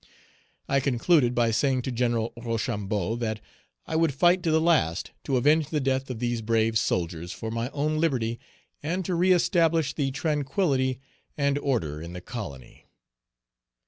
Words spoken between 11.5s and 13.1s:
order in the colony."